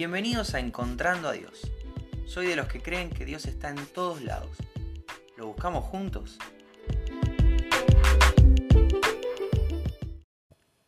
[0.00, 1.70] Bienvenidos a Encontrando a Dios.
[2.24, 4.56] Soy de los que creen que Dios está en todos lados.
[5.36, 6.38] ¿Lo buscamos juntos?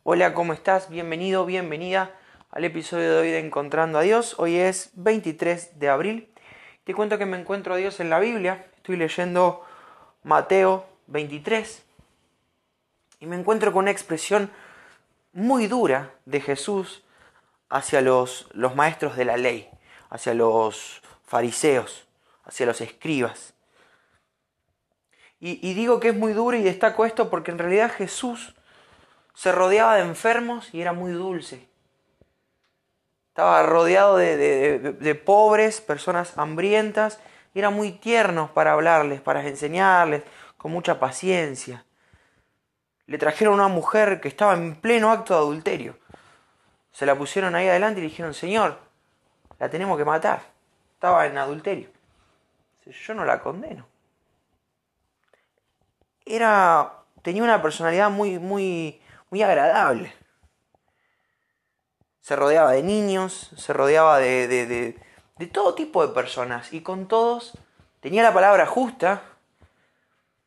[0.01, 0.89] Hola, ¿cómo estás?
[0.89, 2.15] Bienvenido, bienvenida
[2.49, 4.33] al episodio de hoy de Encontrando a Dios.
[4.39, 6.29] Hoy es 23 de abril.
[6.83, 8.65] Te cuento que me encuentro a Dios en la Biblia.
[8.77, 9.63] Estoy leyendo
[10.23, 11.83] Mateo 23
[13.19, 14.49] y me encuentro con una expresión
[15.33, 17.02] muy dura de Jesús
[17.73, 19.67] hacia los, los maestros de la ley,
[20.11, 22.05] hacia los fariseos,
[22.45, 23.55] hacia los escribas.
[25.39, 28.55] Y, digo que es muy duro y destaco esto porque en realidad Jesús
[29.33, 31.67] se rodeaba de enfermos y era muy dulce.
[33.29, 34.37] Estaba rodeado de,
[34.77, 37.19] de, pobres, personas hambrientas,
[37.55, 40.23] y era muy tierno para hablarles, para enseñarles,
[40.57, 41.83] con mucha paciencia.
[43.07, 46.02] Le trajeron una mujer que estaba en pleno acto de adulterio
[46.93, 48.79] se la pusieron ahí adelante y le dijeron, Señor,
[49.59, 50.41] la tenemos que matar.
[50.93, 51.89] Estaba en adulterio.
[52.85, 53.87] Yo no la condeno.
[56.25, 60.13] Era, tenía una personalidad muy, muy, muy agradable.
[62.21, 64.99] Se rodeaba de niños, se rodeaba de, de, de,
[65.37, 67.57] de todo tipo de personas y con todos
[68.01, 69.23] tenía la palabra justa,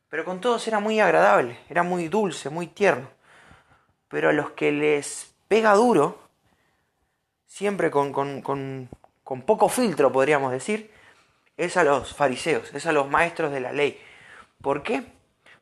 [0.08, 3.08] pero con todos era muy agradable, era muy dulce, muy tierno.
[4.08, 6.25] Pero a los que les pega duro,
[7.47, 8.89] siempre con,
[9.47, 10.91] poco filtro, podríamos decir,
[11.56, 14.00] es a los fariseos, es a los maestros de la ley.
[14.61, 15.05] ¿Por qué?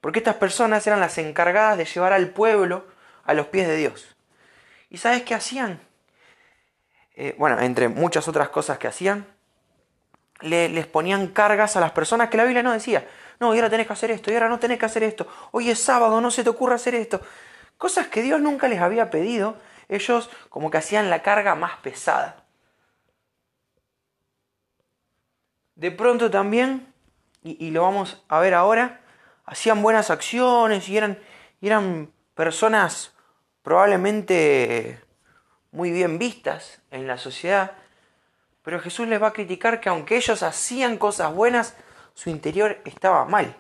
[0.01, 2.87] Porque estas personas eran las encargadas de llevar al pueblo
[3.25, 4.17] a los pies de Dios.
[4.91, 5.81] ¿Y sabes qué hacían?
[7.17, 9.27] Eh, bueno, entre muchas otras cosas que hacían,
[10.41, 13.09] les ponían cargas a las personas que la Biblia no decía.
[13.41, 15.27] No, y ahora tenés que hacer esto, y ahora no tenés que hacer esto.
[15.53, 17.21] Hoy es sábado, no se te ocurra hacer esto.
[17.79, 19.57] Cosas que Dios nunca les había pedido
[19.89, 22.45] ellos como que hacían la carga más pesada.
[25.75, 26.93] De pronto también,
[27.43, 29.01] y, lo vamos a ver ahora,
[29.45, 31.19] hacían buenas acciones y eran,
[31.61, 33.13] eran personas
[33.63, 35.01] probablemente
[35.73, 37.73] muy bien vistas en la sociedad,
[38.63, 41.77] pero Jesús les va a criticar que aunque ellos hacían cosas buenas,
[42.15, 43.57] su interior estaba mal.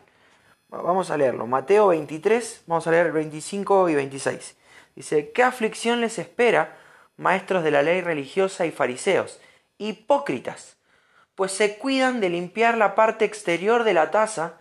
[0.68, 1.46] Vamos a leerlo.
[1.46, 4.56] Mateo 23, vamos a leer 25 y 26.
[4.94, 6.76] Dice, ¿qué aflicción les espera,
[7.16, 9.40] maestros de la ley religiosa y fariseos?
[9.78, 10.76] Hipócritas,
[11.34, 14.54] pues se cuidan de limpiar la parte exterior de la taza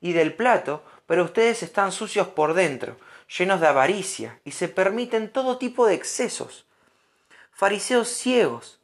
[0.00, 2.96] y del plato, pero ustedes están sucios por dentro,
[3.38, 6.66] llenos de avaricia, y se permiten todo tipo de excesos.
[7.52, 8.80] Fariseos ciegos,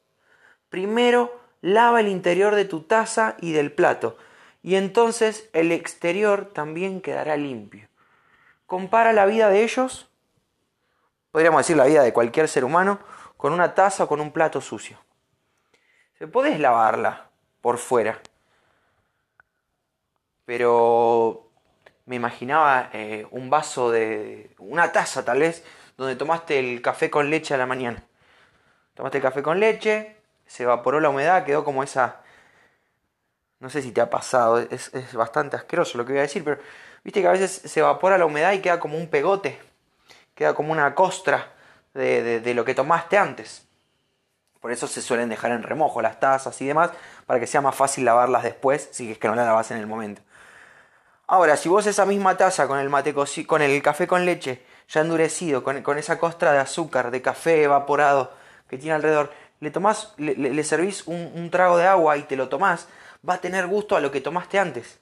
[0.69, 4.17] primero lava el interior de tu taza y del plato,
[4.63, 7.89] y entonces el exterior también quedará limpio.
[8.67, 10.09] Compara la vida de ellos
[11.37, 12.99] podríamos decir la vida de cualquier ser humano,
[13.37, 14.97] con una taza o con un plato sucio.
[16.19, 17.29] Se podés lavarla
[17.61, 18.23] por fuera.
[20.47, 21.51] Pero
[22.07, 24.51] me imaginaba eh, un vaso de.
[24.57, 25.63] una taza tal vez,
[25.99, 28.03] donde tomaste el café con leche a la mañana.
[28.95, 32.23] Tomaste el café con leche, se evaporó la humedad, quedó como esa.
[33.61, 36.43] No sé si te ha pasado, es, es bastante asqueroso lo que voy a decir,
[36.43, 36.63] pero
[37.05, 39.61] viste que a veces se evapora la humedad y queda como un pegote
[40.37, 41.51] queda como una costra
[41.95, 43.67] de, lo que tomaste antes.
[44.61, 46.91] Por eso se suelen dejar en remojo las tazas y demás,
[47.25, 49.87] para que sea más fácil lavarlas después, si es que no la lavas en el
[49.87, 50.23] momento.
[51.27, 53.15] Ahora, si vos esa misma taza con el, mate
[53.47, 58.33] con el café con leche ya endurecido, con, esa costra de azúcar, de café evaporado
[58.69, 62.49] que tiene alrededor, le, tomás, le, servís un, un, trago de agua y te lo
[62.49, 62.87] tomás,
[63.29, 65.01] va a tener gusto a lo que tomaste antes.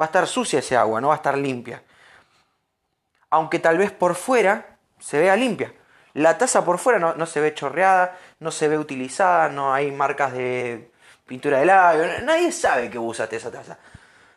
[0.00, 1.82] Va a estar sucia ese agua, no va a estar limpia.
[3.28, 5.72] Aunque tal vez por fuera se vea limpia.
[6.14, 10.32] La taza por fuera no, se ve chorreada, no se ve utilizada, no hay marcas
[10.32, 10.90] de
[11.26, 13.78] pintura de labio, nadie sabe que usaste esa taza.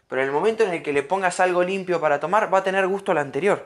[0.07, 2.63] Pero en el momento en el que le pongas algo limpio para tomar, va a
[2.63, 3.65] tener gusto al anterior.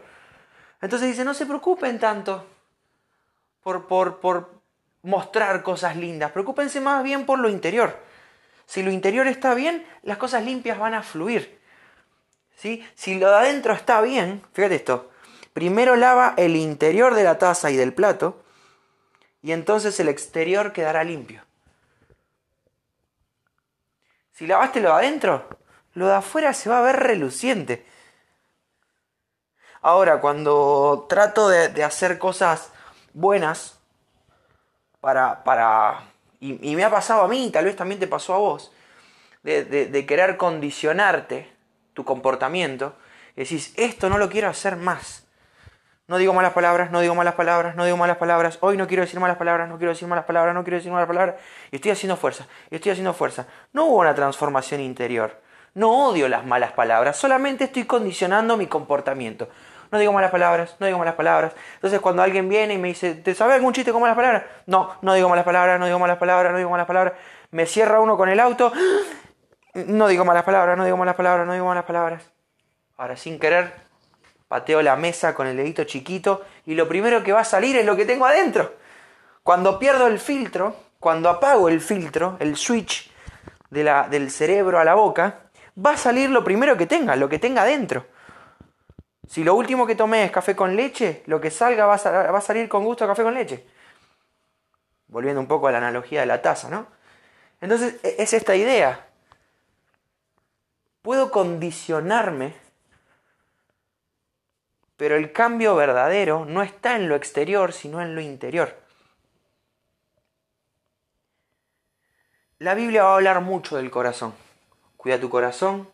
[0.81, 2.45] Entonces dice, no se preocupen tanto
[3.63, 4.61] por, por, por
[5.01, 7.97] mostrar cosas lindas, preocúpense más bien por lo interior.
[8.65, 11.59] Si lo interior está bien, las cosas limpias van a fluir.
[12.55, 12.85] ¿Sí?
[12.95, 15.09] Si lo de adentro está bien, fíjate esto,
[15.53, 18.43] Primero lava el interior de la taza y del plato
[19.43, 21.43] y entonces el exterior quedará limpio.
[24.31, 25.47] Si lavaste lo de adentro,
[25.93, 27.85] lo de afuera se va a ver reluciente.
[29.81, 32.71] Ahora, cuando trato de, hacer cosas
[33.13, 33.79] buenas
[35.01, 35.43] para...
[35.43, 36.05] para
[36.39, 38.71] y, me ha pasado a mí, tal vez también te pasó a vos,
[39.43, 41.53] de, de querer condicionarte
[41.93, 42.95] tu comportamiento,
[43.35, 45.23] decís, esto no lo quiero hacer más
[46.13, 48.59] No digo malas palabras, no digo malas palabras, no digo malas palabras.
[48.61, 51.07] Hoy no quiero decir malas palabras, no quiero decir malas palabras, no quiero decir malas
[51.07, 51.37] palabras.
[51.71, 53.47] Y estoy haciendo fuerza, y estoy haciendo fuerza.
[53.71, 55.41] No hubo una transformación interior.
[55.73, 59.49] No odio las malas palabras, solamente estoy condicionando mi comportamiento.
[59.91, 61.53] No digo malas palabras, no digo malas palabras.
[61.73, 64.43] Entonces cuando alguien viene y me dice, ¿te sabes algún chiste con malas palabras?
[64.67, 67.13] No, no digo malas palabras, no digo malas palabras, no digo malas palabras.
[67.49, 68.71] Me cierra uno con el auto.
[69.73, 72.31] No digo malas palabras, no digo malas palabras, no digo malas palabras.
[72.97, 73.73] Ahora sin querer
[74.53, 77.87] pateo la mesa con el dedito chiquito y lo primero que va a salir es
[77.87, 78.75] lo que tengo adentro.
[79.41, 83.09] Cuando pierdo el filtro, cuando apago el filtro, el switch
[83.71, 85.39] de la, del cerebro a la boca,
[85.83, 88.05] va a salir lo primero que tenga, lo que tenga adentro.
[89.27, 92.69] Si lo último que tomé es café con leche, lo que salga va a, salir
[92.69, 93.65] con gusto café con leche.
[95.07, 96.85] Volviendo un poco a la analogía de la taza, ¿no?
[97.59, 99.07] Entonces e, es esta idea.
[101.01, 102.62] Puedo condicionarme
[105.03, 108.73] pero el cambio verdadero no está en lo exterior, sino en lo interior.
[112.57, 114.33] La Biblia va a hablar mucho del corazón.
[114.95, 115.89] Cuida tu corazón,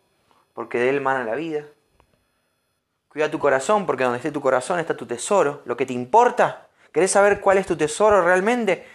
[0.54, 1.66] porque de él mana la vida.
[3.08, 5.64] Cuida tu corazón, porque donde esté tu corazón está tu tesoro.
[5.66, 8.86] Lo que te importa, ¿querés saber cuál es tu tesoro realmente?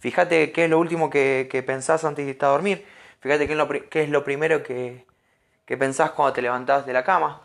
[0.00, 2.84] Fíjate qué es lo último que, pensás antes de irte a dormir.
[3.20, 5.06] Fíjate qué es lo, qué es lo primero que,
[5.64, 7.44] que pensás cuando te levantás de la cama.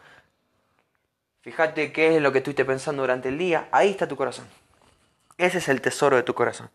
[1.42, 3.70] Fíjate qué es lo que estuviste pensando durante el día.
[3.72, 4.48] Ahí está tu corazón.
[5.38, 6.70] Ese es el tesoro de tu corazón.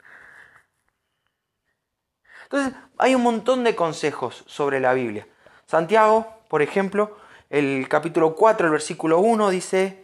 [2.45, 5.27] Entonces, hay un montón de consejos sobre la Biblia.
[5.67, 7.19] Santiago, por ejemplo,
[7.51, 10.03] el capítulo 4, el versículo 1 dice,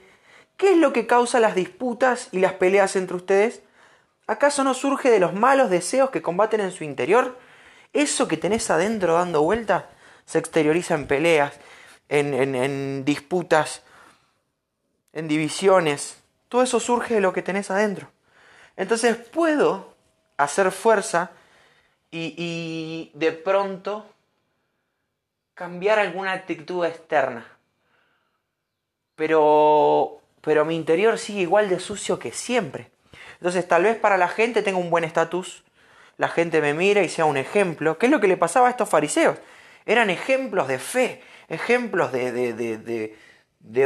[0.57, 3.63] ¿qué es lo que causa las disputas y las peleas entre ustedes?
[4.27, 7.39] ¿Acaso no surge de los malos deseos que combaten en su interior?
[7.93, 9.89] Eso que tenés adentro dando vuelta
[10.27, 11.55] se exterioriza en peleas,
[12.09, 13.83] en, en disputas,
[15.13, 16.23] en divisiones.
[16.49, 18.11] Todo eso surge de lo que tenés adentro.
[18.77, 19.95] Entonces puedo
[20.37, 21.31] hacer fuerza
[22.11, 24.07] y, de pronto
[25.55, 27.47] cambiar alguna actitud externa.
[29.15, 32.91] Pero, pero mi interior sigue igual de sucio que siempre.
[33.35, 35.63] Entonces tal vez para la gente tenga un buen estatus,
[36.17, 37.99] la gente me mira y sea un ejemplo.
[37.99, 39.37] ¿Qué es lo que le pasaba a estos fariseos?
[39.87, 43.17] Eran ejemplos de fe, ejemplos de, de de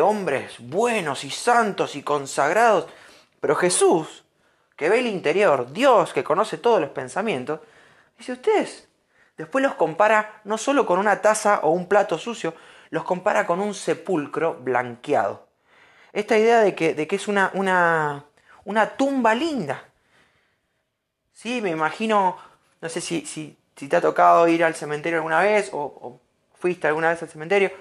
[0.00, 2.86] hombres buenos y santos y consagrados.
[3.40, 4.24] Pero Jesús,
[4.76, 7.60] que ve el interior, Dios que conoce todos los pensamientos,
[8.18, 8.88] dice ustedes.
[9.36, 12.54] Después los compara no solo con una taza o un plato sucio,
[12.90, 15.48] los compara con un sepulcro blanqueado.
[16.12, 18.24] Esta idea de que, de que es una, una,
[18.64, 19.82] una, tumba linda.
[21.32, 22.36] Sí, me imagino,
[22.80, 26.20] no sé si, si, te ha tocado ir al cementerio alguna vez o
[26.54, 27.72] fuiste alguna vez al cementerio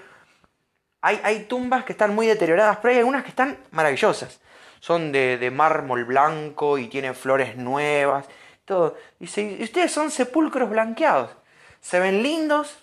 [1.04, 4.40] hay, tumbas que están muy deterioradas, pero hay algunas que están maravillosas.
[4.80, 8.26] Son de, mármol blanco y tienen flores nuevas.
[8.64, 8.96] Todo.
[9.20, 11.30] Y, y ustedes son sepulcros blanqueados.
[11.82, 12.78] Se ven lindos,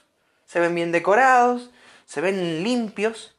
[0.46, 1.72] se ven bien decorados,
[2.06, 3.36] se ven limpios,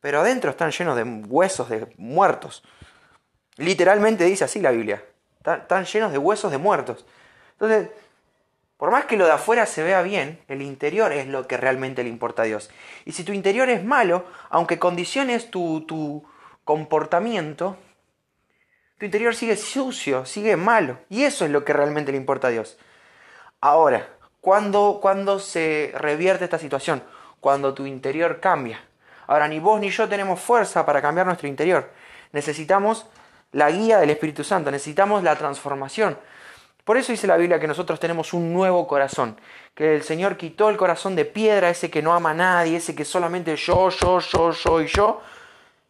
[0.00, 2.62] pero adentro están llenos de huesos de muertos.
[3.56, 5.04] Literalmente dice así la Biblia.
[5.44, 7.04] Están llenos de huesos de muertos.
[7.52, 7.90] Entonces,
[8.82, 12.02] por más que lo de afuera se vea bien, el interior es lo que realmente
[12.02, 12.68] le importa a Dios.
[13.04, 16.24] Y si tu interior es malo, aunque condiciones tu, tu
[16.64, 17.76] comportamiento,
[18.98, 20.98] tu interior sigue sucio, sigue malo.
[21.08, 22.76] Y eso es lo que realmente le importa a Dios.
[23.60, 24.08] Ahora,
[24.40, 27.04] ¿cuándo, cuando se revierte esta situación?
[27.38, 28.80] Cuando tu interior cambia.
[29.28, 31.88] Ahora, ni vos ni yo tenemos fuerza para cambiar nuestro interior.
[32.32, 33.06] Necesitamos
[33.52, 36.18] la guía del Espíritu Santo, necesitamos la transformación.
[36.84, 39.40] Por eso dice la Biblia que nosotros tenemos un nuevo corazón,
[39.74, 42.94] que el Señor quitó el corazón de piedra, ese que no ama a nadie, ese
[42.96, 45.20] que solamente yo, yo, yo, yo y yo,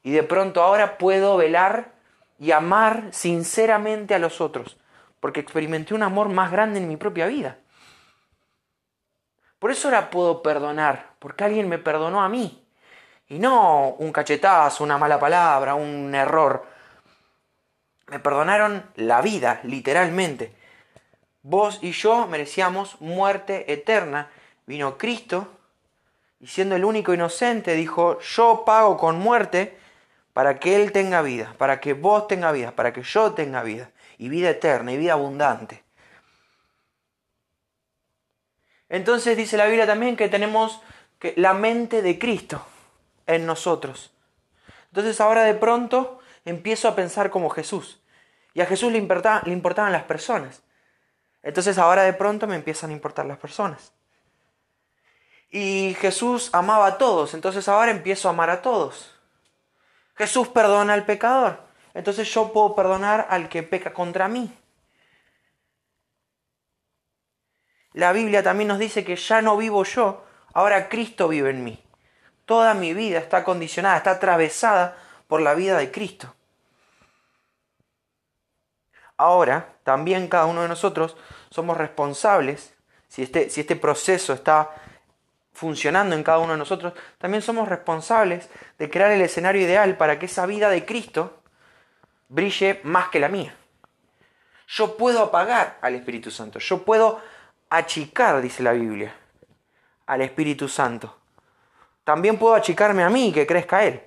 [0.03, 1.93] y de pronto ahora puedo velar
[2.39, 4.77] y amar sinceramente a los otros,
[5.19, 7.59] porque experimenté un amor más grande en mi propia vida.
[9.59, 12.67] Por eso ahora puedo perdonar, porque alguien me perdonó a mí,
[13.29, 16.67] y no un cachetazo, una mala palabra, un error.
[18.09, 20.62] Me perdonaron la vida, literalmente.
[21.43, 24.31] Vos y yo merecíamos muerte eterna.
[24.67, 25.49] Vino Cristo
[26.41, 29.79] y siendo el único inocente dijo, yo pago con muerte
[30.33, 33.91] para que Él tenga vida, para que vos tenga vida, para que yo tenga vida,
[34.19, 35.85] y vida eterna, y vida abundante.
[38.89, 40.81] Entonces dice la Biblia también que tenemos
[41.19, 42.65] que la mente de Cristo
[43.27, 44.13] en nosotros.
[44.89, 48.01] Entonces ahora de pronto empiezo a pensar como Jesús.
[48.53, 50.63] Y a Jesús le, le importaban las personas.
[51.43, 53.93] Entonces ahora de pronto me empiezan a importar las personas.
[55.51, 59.15] Y Jesús amaba a todos, entonces ahora empiezo a amar a todos.
[60.15, 61.61] Jesús perdona al pecador.
[61.95, 64.51] Entonces yo puedo perdonar al que peca contra mí.
[67.93, 71.83] La Biblia también nos dice que ya no vivo yo, ahora Cristo vive en mí.
[72.47, 74.97] Toda mi vida está condicionada, está atravesada
[75.29, 76.35] por la vida de Cristo.
[79.23, 81.17] Ahora, también cada uno de nosotros
[81.49, 82.75] somos responsables,
[83.07, 84.71] si este, si este proceso está
[85.53, 88.49] funcionando en cada uno de nosotros, también somos responsables
[88.81, 91.39] de crear el escenario ideal para que esa vida de Cristo
[92.29, 93.55] brille más que la mía.
[94.67, 97.21] Yo puedo apagar al Espíritu Santo, yo puedo
[97.71, 99.15] achicar, dice la Biblia,
[100.07, 101.17] al Espíritu Santo.
[102.03, 104.03] También puedo achicarme a mí que crezca Él.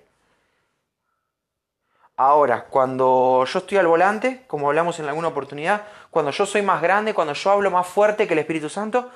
[2.18, 6.82] Ahora, cuando yo estoy al volante, como hablamos en alguna oportunidad, cuando yo soy más
[6.82, 9.12] grande, cuando yo hablo más fuerte que el Espíritu Santo,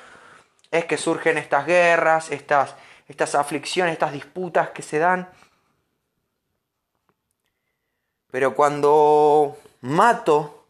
[0.69, 2.75] es que surgen estas guerras, estas,
[3.07, 5.29] estas aflicciones, estas disputas que se dan.
[8.31, 10.65] Pero cuando mato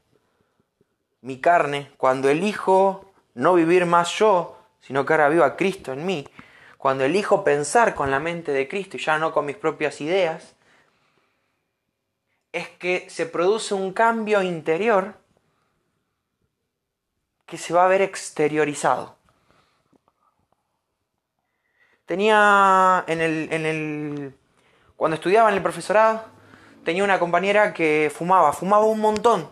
[1.22, 6.28] mi carne, cuando elijo no vivir más yo, sino que ahora viva Cristo en mí,
[6.78, 10.56] cuando elijo pensar con la mente de Cristo y ya no con mis propias ideas,
[12.52, 15.14] es que se produce un cambio interior
[17.46, 19.16] que se va a ver exteriorizado.
[22.06, 24.36] Tenía en el, en el,
[24.96, 26.24] cuando estudiaba en el profesorado,
[26.84, 29.50] tenía una compañera que fumaba, fumaba un montón,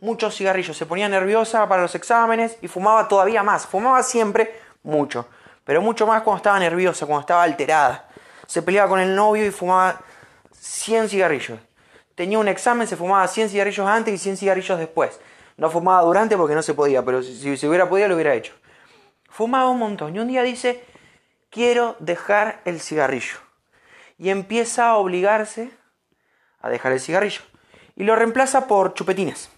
[0.00, 5.28] muchos cigarrillos, se ponía nerviosa para los exámenes y fumaba todavía más, fumaba siempre mucho,
[5.64, 8.08] pero mucho más cuando estaba nerviosa, cuando estaba alterada.
[8.46, 10.00] Se peleaba con el novio y fumaba
[10.52, 11.58] 100 cigarrillos
[12.14, 15.20] tenía un examen, se fumaba 100 cigarrillos antes y 100 cigarrillos después.
[15.56, 18.54] No fumaba durante porque no se podía, pero si, si hubiera podido lo hubiera hecho.
[19.28, 20.84] Fumaba un montón y un día dice,
[21.50, 23.38] quiero dejar el cigarrillo.
[24.18, 25.70] Y empieza a obligarse
[26.60, 27.42] a dejar el cigarrillo.
[27.96, 29.50] Y lo reemplaza por chupetines.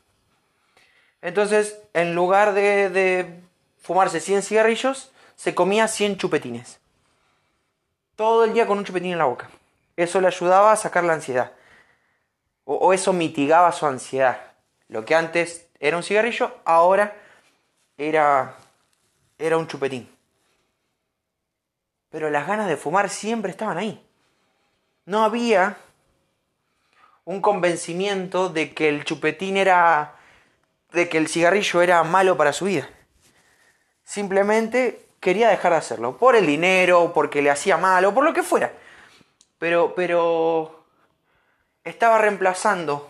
[1.22, 3.40] Entonces, en lugar de, de
[3.80, 6.80] fumarse 100 cigarrillos, se comía 100 chupetines.
[8.16, 9.50] Todo el día con un chupetín en la boca.
[9.96, 11.52] Eso le ayudaba a sacar la ansiedad
[12.66, 14.52] o, eso mitigaba su ansiedad.
[14.88, 17.16] Lo que antes era un cigarrillo, ahora
[17.96, 18.56] era,
[19.38, 20.11] era un chupetín.
[22.11, 24.04] Pero las ganas de fumar siempre estaban ahí.
[25.04, 25.76] No había
[27.25, 30.16] un convencimiento de que el chupetín era.
[30.92, 32.88] de que el cigarrillo era malo para su vida.
[34.02, 36.16] Simplemente quería dejar de hacerlo.
[36.16, 38.73] Por el dinero, porque le hacía mal, o por lo que fuera.
[39.58, 40.75] Pero, pero
[41.86, 43.08] estaba reemplazando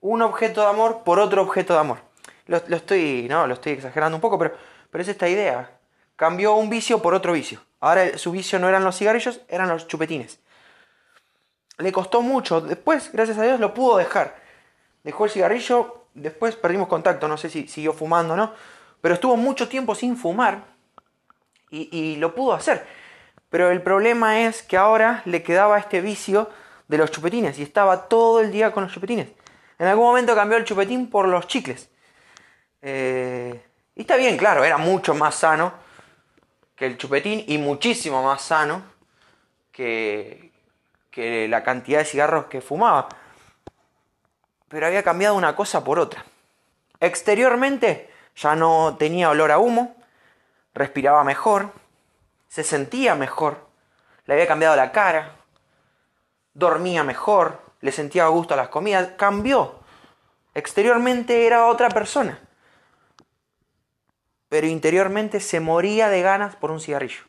[0.00, 1.98] un objeto de amor por otro objeto de amor.
[2.46, 4.54] Lo, estoy, no, lo estoy exagerando un poco, pero,
[4.90, 5.70] pero es esta idea.
[6.14, 7.60] Cambió un vicio por otro vicio.
[7.80, 10.38] Ahora su vicio no eran los cigarrillos, eran los chupetines.
[11.78, 12.60] Le costó mucho.
[12.60, 14.36] Después, gracias a Dios, lo pudo dejar.
[15.02, 18.52] Dejó el cigarrillo, después perdimos contacto, no sé si siguió fumando o no.
[19.00, 20.64] Pero estuvo mucho tiempo sin fumar
[21.70, 22.86] y, y lo pudo hacer.
[23.48, 26.50] Pero el problema es que ahora le quedaba este vicio
[26.88, 29.28] de los chupetines y estaba todo el día con los chupetines.
[29.78, 31.90] En algún momento cambió el chupetín por los chicles.
[32.82, 33.62] Eh,
[33.94, 35.72] y está bien, claro, era mucho más sano
[36.76, 38.82] que el chupetín y muchísimo más sano
[39.72, 40.52] que,
[41.10, 43.08] que la cantidad de cigarros que fumaba.
[44.68, 46.24] Pero había cambiado una cosa por otra.
[47.00, 49.96] Exteriormente ya no tenía olor a humo,
[50.74, 51.72] respiraba mejor,
[52.48, 53.68] se sentía mejor,
[54.26, 55.36] le había cambiado la cara,
[56.54, 59.80] dormía mejor, le sentía gusto a las comidas, cambió.
[60.54, 62.38] Exteriormente era otra persona.
[64.48, 67.24] Pero interiormente se moría de ganas por un cigarrillo.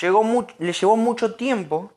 [0.00, 1.92] Llegó le llevó mucho tiempo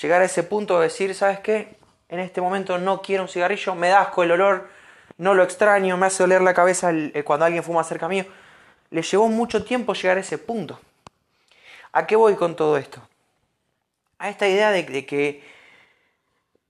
[0.00, 1.78] llegar a ese punto de decir, ¿sabes qué?
[2.08, 4.68] En este momento no quiero un cigarrillo, me da asco el olor,
[5.16, 8.24] no lo extraño, me hace doler la cabeza eh, cuando alguien fuma cerca mío.
[8.90, 10.80] Le llevó mucho tiempo llegar a ese punto.
[11.92, 13.02] ¿A qué voy con todo esto?
[14.18, 15.42] A esta idea de, que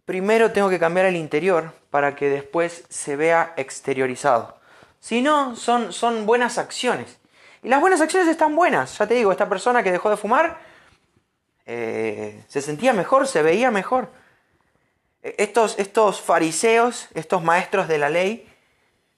[0.05, 4.59] primero tengo que cambiar el interior para que después se vea exteriorizado.
[5.00, 7.19] Si no, son, son buenas acciones.
[7.62, 8.99] Y las buenas acciones están buenas.
[8.99, 10.59] Ya te digo, esta persona que dejó de fumar
[11.67, 14.11] eh, se sentía mejor, se veía mejor.
[15.23, 18.49] E, estos, estos fariseos, estos maestros de la ley,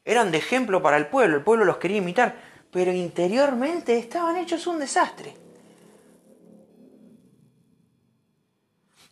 [0.05, 1.37] eran de ejemplo para el pueblo.
[1.37, 2.37] El pueblo los quería imitar.
[2.71, 5.35] Pero interiormente estaban hechos un desastre.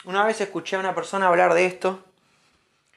[0.05, 2.05] Una vez escuché a una persona hablar de esto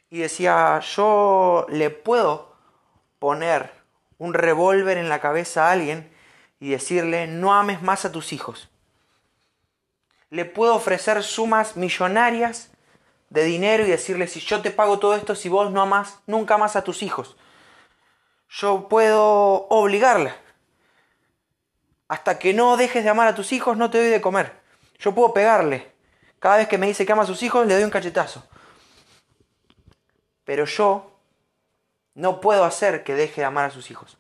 [0.10, 2.54] y decía, yo le puedo
[3.18, 3.72] poner
[4.18, 6.12] un revólver en la cabeza a alguien
[6.60, 8.70] y decirle, no ames más a tus hijos.
[10.30, 12.70] Le puedo ofrecer sumas millonarias
[13.30, 16.58] de dinero y decirle si yo te pago todo esto si vos no amás nunca
[16.58, 17.36] más a tus hijos.
[18.48, 20.36] Yo puedo obligarla.
[22.08, 24.60] Hasta que no dejes de amar a tus hijos no te doy de comer.
[25.00, 25.92] Yo puedo pegarle.
[26.42, 28.44] Cada vez que me dice que ama a sus hijos le doy un cachetazo.
[30.44, 31.12] Pero yo
[32.16, 34.18] no puedo hacer que deje de amar a sus hijos.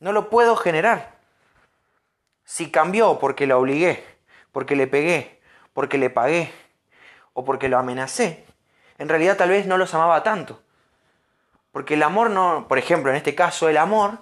[0.00, 1.18] No lo puedo generar.
[2.44, 4.06] Si cambió porque lo obligué,
[4.52, 5.38] porque le pegué,
[5.74, 6.50] porque le pagué
[7.34, 8.46] o porque lo amenacé,
[8.96, 10.62] en realidad tal vez no los amaba tanto.
[11.72, 14.12] Porque el amor no, por ejemplo, en este caso el amor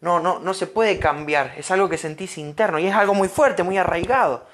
[0.00, 3.28] no, no, no se puede cambiar, es algo que sentís interno y es algo muy
[3.28, 4.46] fuerte, muy arraigado.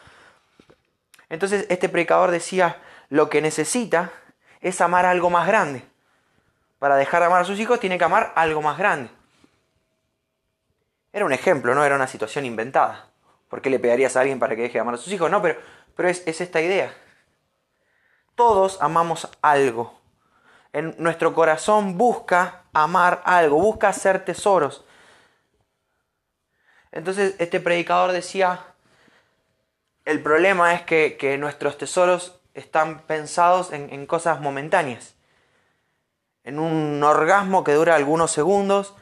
[1.28, 4.10] Entonces este predicador decía, lo que necesita
[4.60, 5.84] es amar algo más grande.
[6.78, 9.10] Para dejar de amar a sus hijos tiene que amar algo más grande.
[11.12, 13.08] Era un ejemplo, no era una situación inventada.
[13.48, 15.30] ¿Por qué le pegarías a alguien para que deje de amar a sus hijos?
[15.30, 15.58] No, pero,
[15.96, 16.94] pero es, es esta idea.
[18.34, 19.98] Todos amamos algo.
[20.72, 24.84] En nuestro corazón busca amar algo, busca hacer tesoros.
[26.92, 28.64] Entonces este predicador decía,
[30.08, 35.14] el problema es que, nuestros tesoros están pensados en, cosas momentáneas,
[36.44, 38.94] en un orgasmo que dura algunos segundos,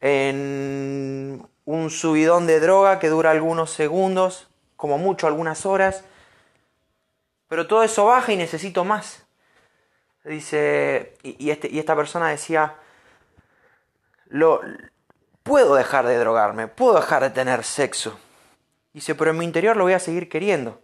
[0.00, 6.02] en un subidón de droga que dura algunos segundos, como mucho algunas horas,
[7.48, 9.26] pero todo eso baja y necesito más.
[10.24, 12.74] Dice, y, este, y esta persona decía,
[14.28, 14.62] lo,
[15.42, 18.18] puedo dejar de drogarme, puedo dejar de tener sexo.
[18.98, 20.80] Dice, pero en mi interior lo voy a seguir queriendo.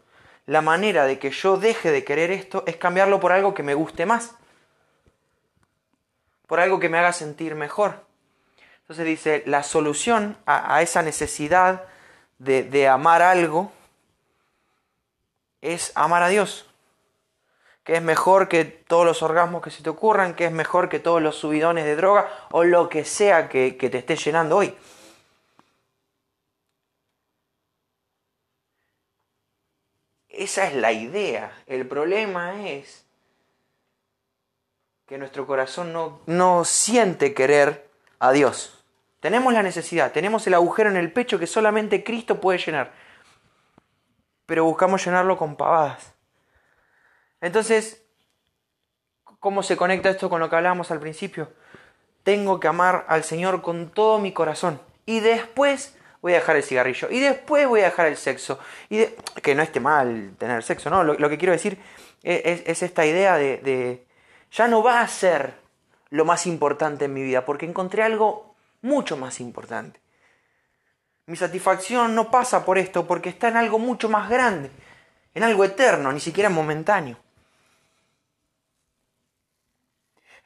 [0.47, 3.75] La manera de que yo deje de querer esto es cambiarlo por algo que me
[3.75, 4.37] guste más.
[6.47, 8.07] Por algo que me haga sentir mejor.
[8.83, 11.83] Entonces dice, la solución a, esa necesidad
[12.39, 13.73] de, de amar algo
[15.61, 16.69] es amar a Dios
[17.83, 21.01] que es mejor que todos los orgasmos que se te ocurran, que es mejor que
[21.01, 24.73] todos los subidones de droga o lo que sea que, te esté llenando hoy.
[30.37, 31.53] Esa es la idea.
[31.67, 33.05] El problema es
[35.07, 38.85] que nuestro corazón no, no siente querer a Dios.
[39.21, 42.93] Tenemos la necesidad, tenemos el agujero en el pecho que solamente Cristo puede llenar.
[44.47, 46.13] Pero buscamos llenarlo con pavadas.
[47.41, 48.03] Entonces,
[49.41, 51.53] ¿cómo se conecta esto con lo que hablábamos al principio?
[52.23, 54.81] Tengo que amar al Señor con todo mi corazón.
[55.07, 55.94] Y después
[56.25, 57.11] voy a dejar el cigarrillo.
[57.11, 58.59] Y después voy a dejar el sexo.
[58.89, 59.05] Y
[59.43, 61.05] Que no esté mal tener sexo, ¿no?
[61.05, 61.77] Lo, que quiero decir
[62.23, 64.07] es, esta idea de, de,
[64.51, 65.53] ya no va a ser
[66.09, 70.01] lo más importante en mi vida, porque encontré algo mucho más importante.
[71.27, 74.71] Mi satisfacción no pasa por esto, porque está en algo mucho más grande,
[75.35, 77.19] en algo eterno, ni siquiera momentáneo.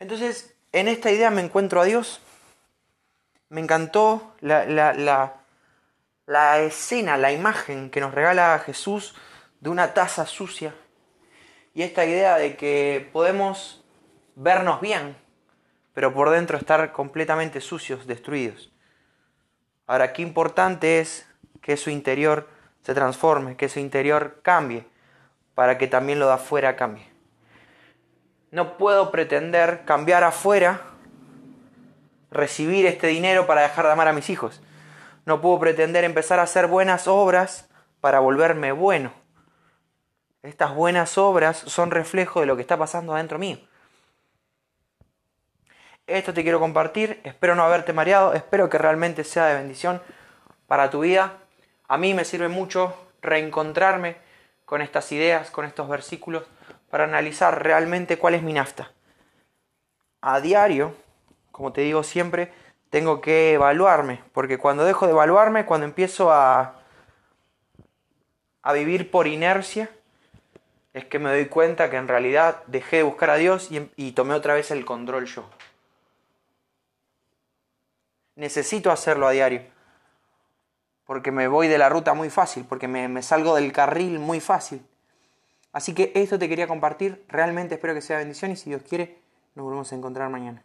[0.01, 2.21] Entonces, en esta idea me encuentro a Dios.
[3.49, 5.38] Me encantó la,
[6.29, 9.14] la, escena, la imagen que nos regala Jesús
[9.61, 10.75] de una taza sucia.
[11.75, 13.83] Y esta idea de que podemos
[14.37, 15.17] vernos bien,
[15.95, 18.71] pero por dentro estar completamente sucios, destruidos.
[19.87, 21.27] Ahora, qué importante es
[21.62, 22.47] que su interior
[22.83, 24.85] se transforme, que su interior cambie,
[25.55, 27.09] para que también lo de afuera cambie.
[28.51, 30.83] No puedo pretender cambiar afuera,
[32.31, 34.61] recibir este dinero para dejar de amar a mis hijos.
[35.29, 37.69] No puedo pretender empezar a hacer buenas obras
[38.01, 39.12] para volverme bueno.
[40.43, 43.59] Estas buenas obras son reflejo de lo que está pasando adentro mío.
[46.07, 50.01] Esto te quiero compartir, espero no haberte mareado, espero que realmente sea de bendición
[50.67, 51.35] para tu vida.
[51.88, 54.17] A mí me sirve mucho reencontrarme
[54.64, 56.45] con estas ideas, con estos versículos
[56.88, 58.93] para analizar realmente cuál es mi nafta.
[60.23, 60.95] A diario,
[61.53, 62.51] como te digo siempre,
[62.90, 66.81] tengo que evaluarme, porque cuando dejo de evaluarme, cuando empiezo a,
[68.62, 69.90] a vivir por inercia,
[70.94, 74.12] es que me doy cuenta que en realidad dejé de buscar a Dios y, y
[74.12, 75.48] tomé otra vez el control yo.
[78.37, 79.62] Necesito hacerlo a diario,
[81.05, 84.40] porque me voy de la ruta muy fácil, porque me, me salgo del carril muy
[84.40, 84.85] fácil.
[85.72, 89.18] Así que esto te quería compartir, realmente espero que sea bendición y si Dios quiere,
[89.55, 90.64] nos volvemos a encontrar mañana.